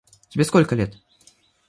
[0.29, 0.95] Тебе сколько лет?